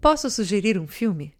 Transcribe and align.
Posso 0.00 0.30
sugerir 0.30 0.78
um 0.78 0.86
filme? 0.86 1.34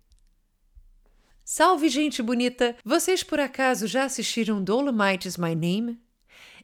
Salve, 1.44 1.88
gente 1.88 2.20
bonita! 2.20 2.74
Vocês 2.84 3.22
por 3.22 3.38
acaso 3.38 3.86
já 3.86 4.02
assistiram 4.02 4.62
Dolomite 4.62 5.28
is 5.28 5.36
My 5.36 5.54
Name? 5.54 5.96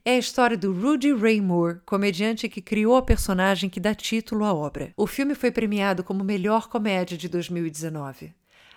É 0.03 0.15
a 0.15 0.17
história 0.17 0.57
do 0.57 0.73
Rudy 0.73 1.13
Ray 1.13 1.39
Moore, 1.39 1.79
comediante 1.85 2.49
que 2.49 2.61
criou 2.61 2.97
a 2.97 3.01
personagem 3.01 3.69
que 3.69 3.79
dá 3.79 3.95
título 3.95 4.43
à 4.43 4.53
obra. 4.53 4.91
O 4.97 5.07
filme 5.07 5.33
foi 5.35 5.51
premiado 5.51 6.03
como 6.03 6.21
melhor 6.21 6.67
comédia 6.67 7.17
de 7.17 7.29
2019. 7.29 8.35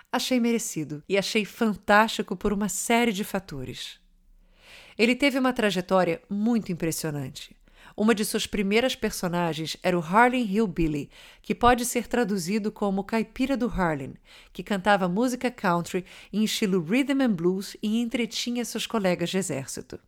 Achei 0.09 0.39
merecido 0.39 1.03
e 1.07 1.17
achei 1.17 1.43
fantástico 1.43 2.37
por 2.37 2.53
uma 2.53 2.69
série 2.69 3.11
de 3.11 3.25
fatores. 3.25 3.99
Ele 4.97 5.13
teve 5.13 5.37
uma 5.37 5.51
trajetória 5.51 6.21
muito 6.29 6.71
impressionante. 6.71 7.53
Uma 7.99 8.15
de 8.15 8.23
suas 8.23 8.47
primeiras 8.47 8.95
personagens 8.95 9.75
era 9.83 9.99
o 9.99 10.01
Harlem 10.01 10.45
Hillbilly, 10.45 11.09
que 11.41 11.53
pode 11.53 11.83
ser 11.83 12.07
traduzido 12.07 12.71
como 12.71 13.03
caipira 13.03 13.57
do 13.57 13.67
Harlem, 13.67 14.13
que 14.53 14.63
cantava 14.63 15.09
música 15.09 15.51
country 15.51 16.05
em 16.31 16.45
estilo 16.45 16.81
rhythm 16.81 17.21
and 17.21 17.33
blues 17.33 17.75
e 17.83 17.99
entretinha 17.99 18.63
seus 18.63 18.87
colegas 18.87 19.29
de 19.29 19.37
exército. 19.37 19.99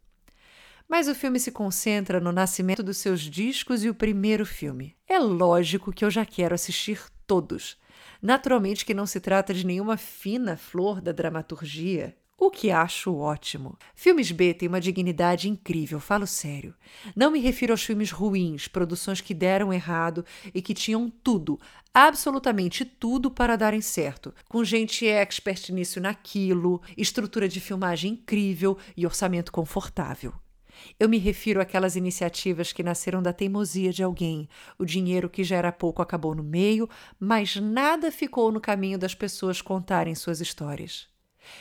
Mas 0.87 1.09
o 1.09 1.13
filme 1.13 1.37
se 1.37 1.51
concentra 1.51 2.21
no 2.21 2.31
nascimento 2.31 2.81
dos 2.81 2.95
seus 2.95 3.19
discos 3.19 3.83
e 3.83 3.89
o 3.89 3.93
primeiro 3.93 4.45
filme. 4.45 4.95
É 5.05 5.19
lógico 5.19 5.91
que 5.91 6.05
eu 6.05 6.09
já 6.09 6.25
quero 6.25 6.55
assistir 6.55 7.03
todos. 7.27 7.77
Naturalmente 8.21 8.85
que 8.85 8.93
não 8.93 9.05
se 9.05 9.19
trata 9.19 9.53
de 9.53 9.65
nenhuma 9.65 9.97
fina 9.97 10.55
flor 10.55 11.01
da 11.01 11.11
dramaturgia, 11.11 12.15
o 12.43 12.49
que 12.49 12.71
acho 12.71 13.15
ótimo. 13.15 13.77
Filmes 13.93 14.31
B 14.31 14.51
têm 14.51 14.67
uma 14.67 14.81
dignidade 14.81 15.47
incrível, 15.47 15.99
falo 15.99 16.25
sério. 16.25 16.73
Não 17.15 17.29
me 17.29 17.39
refiro 17.39 17.71
aos 17.71 17.83
filmes 17.83 18.09
ruins, 18.09 18.67
produções 18.67 19.21
que 19.21 19.31
deram 19.31 19.71
errado 19.71 20.25
e 20.51 20.59
que 20.59 20.73
tinham 20.73 21.07
tudo, 21.07 21.59
absolutamente 21.93 22.83
tudo 22.83 23.29
para 23.29 23.55
darem 23.55 23.79
certo, 23.79 24.33
com 24.49 24.63
gente 24.63 25.05
expert 25.05 25.69
nisso 25.71 26.01
naquilo, 26.01 26.81
estrutura 26.97 27.47
de 27.47 27.59
filmagem 27.59 28.13
incrível 28.13 28.75
e 28.97 29.05
orçamento 29.05 29.51
confortável. 29.51 30.33
Eu 30.99 31.07
me 31.07 31.19
refiro 31.19 31.61
àquelas 31.61 31.95
iniciativas 31.95 32.73
que 32.73 32.81
nasceram 32.81 33.21
da 33.21 33.31
teimosia 33.31 33.93
de 33.93 34.01
alguém. 34.01 34.49
O 34.79 34.85
dinheiro 34.85 35.29
que 35.29 35.43
já 35.43 35.57
era 35.57 35.71
pouco 35.71 36.01
acabou 36.01 36.33
no 36.33 36.41
meio, 36.41 36.89
mas 37.19 37.55
nada 37.57 38.11
ficou 38.11 38.51
no 38.51 38.59
caminho 38.59 38.97
das 38.97 39.13
pessoas 39.13 39.61
contarem 39.61 40.15
suas 40.15 40.41
histórias. 40.41 41.10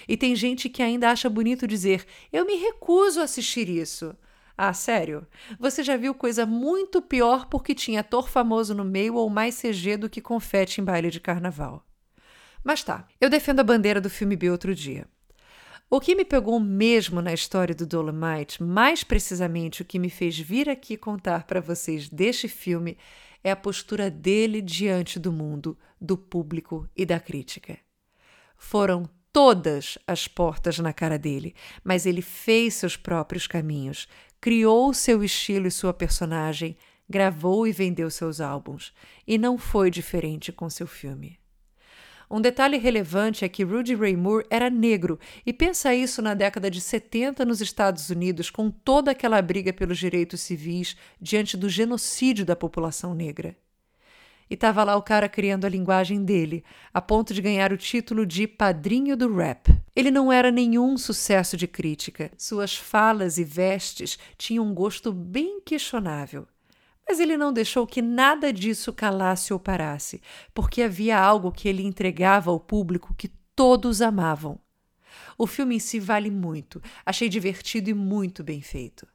E 0.08 0.16
tem 0.16 0.34
gente 0.34 0.68
que 0.68 0.82
ainda 0.82 1.10
acha 1.10 1.28
bonito 1.28 1.66
dizer: 1.66 2.06
Eu 2.32 2.44
me 2.46 2.56
recuso 2.56 3.20
a 3.20 3.24
assistir 3.24 3.68
isso. 3.68 4.14
Ah, 4.56 4.74
sério? 4.74 5.26
Você 5.58 5.82
já 5.82 5.96
viu 5.96 6.14
coisa 6.14 6.44
muito 6.44 7.00
pior 7.00 7.46
porque 7.46 7.74
tinha 7.74 8.00
ator 8.00 8.28
famoso 8.28 8.74
no 8.74 8.84
meio 8.84 9.14
ou 9.14 9.30
mais 9.30 9.58
CG 9.58 9.96
do 9.96 10.10
que 10.10 10.20
confete 10.20 10.80
em 10.80 10.84
baile 10.84 11.10
de 11.10 11.18
carnaval. 11.18 11.86
Mas 12.62 12.84
tá, 12.84 13.08
eu 13.18 13.30
defendo 13.30 13.60
a 13.60 13.64
bandeira 13.64 14.00
do 14.00 14.10
filme 14.10 14.36
B 14.36 14.50
outro 14.50 14.74
dia. 14.74 15.06
O 15.88 15.98
que 15.98 16.14
me 16.14 16.24
pegou 16.24 16.60
mesmo 16.60 17.20
na 17.20 17.32
história 17.32 17.74
do 17.74 17.86
Dolomite, 17.86 18.62
mais 18.62 19.02
precisamente 19.02 19.82
o 19.82 19.84
que 19.84 19.98
me 19.98 20.10
fez 20.10 20.38
vir 20.38 20.68
aqui 20.68 20.96
contar 20.96 21.44
para 21.44 21.60
vocês 21.60 22.08
deste 22.08 22.46
filme, 22.46 22.96
é 23.42 23.50
a 23.50 23.56
postura 23.56 24.10
dele 24.10 24.60
diante 24.60 25.18
do 25.18 25.32
mundo, 25.32 25.76
do 26.00 26.16
público 26.16 26.88
e 26.94 27.06
da 27.06 27.18
crítica. 27.18 27.78
Foram 28.56 29.08
todas 29.32 29.98
as 30.06 30.26
portas 30.26 30.78
na 30.78 30.92
cara 30.92 31.18
dele, 31.18 31.54
mas 31.84 32.06
ele 32.06 32.22
fez 32.22 32.74
seus 32.74 32.96
próprios 32.96 33.46
caminhos, 33.46 34.08
criou 34.40 34.92
seu 34.92 35.22
estilo 35.22 35.66
e 35.66 35.70
sua 35.70 35.92
personagem, 35.92 36.76
gravou 37.08 37.66
e 37.66 37.72
vendeu 37.72 38.10
seus 38.10 38.40
álbuns, 38.40 38.92
e 39.26 39.36
não 39.36 39.58
foi 39.58 39.90
diferente 39.90 40.52
com 40.52 40.70
seu 40.70 40.86
filme. 40.86 41.38
Um 42.30 42.40
detalhe 42.40 42.78
relevante 42.78 43.44
é 43.44 43.48
que 43.48 43.64
Rudy 43.64 43.96
Ray 43.96 44.14
Moore 44.14 44.46
era 44.48 44.70
negro, 44.70 45.18
e 45.44 45.52
pensa 45.52 45.92
isso 45.92 46.22
na 46.22 46.32
década 46.32 46.70
de 46.70 46.80
70 46.80 47.44
nos 47.44 47.60
Estados 47.60 48.08
Unidos, 48.08 48.50
com 48.50 48.70
toda 48.70 49.10
aquela 49.10 49.42
briga 49.42 49.72
pelos 49.72 49.98
direitos 49.98 50.40
civis 50.40 50.96
diante 51.20 51.56
do 51.56 51.68
genocídio 51.68 52.46
da 52.46 52.54
população 52.54 53.14
negra. 53.14 53.56
E 54.50 54.54
estava 54.54 54.82
lá 54.82 54.96
o 54.96 55.02
cara 55.02 55.28
criando 55.28 55.64
a 55.64 55.68
linguagem 55.68 56.24
dele, 56.24 56.64
a 56.92 57.00
ponto 57.00 57.32
de 57.32 57.40
ganhar 57.40 57.72
o 57.72 57.76
título 57.76 58.26
de 58.26 58.48
padrinho 58.48 59.16
do 59.16 59.32
rap. 59.32 59.72
Ele 59.94 60.10
não 60.10 60.32
era 60.32 60.50
nenhum 60.50 60.98
sucesso 60.98 61.56
de 61.56 61.68
crítica. 61.68 62.32
Suas 62.36 62.76
falas 62.76 63.38
e 63.38 63.44
vestes 63.44 64.18
tinham 64.36 64.66
um 64.66 64.74
gosto 64.74 65.12
bem 65.12 65.60
questionável. 65.60 66.48
Mas 67.08 67.20
ele 67.20 67.36
não 67.36 67.52
deixou 67.52 67.86
que 67.86 68.02
nada 68.02 68.52
disso 68.52 68.92
calasse 68.92 69.52
ou 69.52 69.60
parasse, 69.60 70.20
porque 70.52 70.82
havia 70.82 71.18
algo 71.18 71.52
que 71.52 71.68
ele 71.68 71.84
entregava 71.84 72.50
ao 72.50 72.58
público 72.58 73.14
que 73.16 73.28
todos 73.54 74.02
amavam. 74.02 74.58
O 75.38 75.46
filme 75.46 75.76
em 75.76 75.80
si 75.80 76.00
vale 76.00 76.30
muito, 76.30 76.82
achei 77.06 77.28
divertido 77.28 77.88
e 77.88 77.94
muito 77.94 78.42
bem 78.42 78.60
feito. 78.60 79.06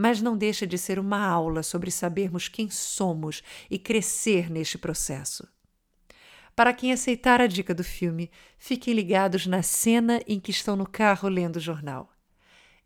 Mas 0.00 0.22
não 0.22 0.36
deixa 0.36 0.64
de 0.64 0.78
ser 0.78 1.00
uma 1.00 1.18
aula 1.18 1.60
sobre 1.60 1.90
sabermos 1.90 2.46
quem 2.46 2.70
somos 2.70 3.42
e 3.68 3.80
crescer 3.80 4.48
neste 4.48 4.78
processo. 4.78 5.44
Para 6.54 6.72
quem 6.72 6.92
aceitar 6.92 7.40
a 7.40 7.48
dica 7.48 7.74
do 7.74 7.82
filme, 7.82 8.30
fiquem 8.56 8.94
ligados 8.94 9.44
na 9.44 9.60
cena 9.60 10.20
em 10.24 10.38
que 10.38 10.52
estão 10.52 10.76
no 10.76 10.88
carro 10.88 11.28
lendo 11.28 11.56
o 11.56 11.60
jornal. 11.60 12.12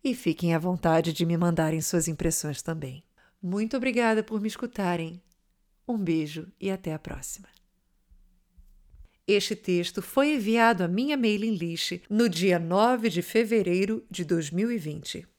E 0.02 0.14
fiquem 0.14 0.54
à 0.54 0.58
vontade 0.58 1.12
de 1.12 1.26
me 1.26 1.36
mandarem 1.36 1.82
suas 1.82 2.08
impressões 2.08 2.62
também. 2.62 3.04
Muito 3.42 3.76
obrigada 3.76 4.22
por 4.22 4.40
me 4.40 4.48
escutarem. 4.48 5.20
Um 5.86 5.98
beijo 5.98 6.50
e 6.58 6.70
até 6.70 6.94
a 6.94 6.98
próxima. 6.98 7.48
Este 9.26 9.54
texto 9.54 10.00
foi 10.00 10.36
enviado 10.36 10.82
à 10.82 10.88
minha 10.88 11.18
mailing 11.18 11.56
list 11.56 12.00
no 12.08 12.26
dia 12.26 12.58
9 12.58 13.10
de 13.10 13.20
fevereiro 13.20 14.02
de 14.10 14.24
2020. 14.24 15.31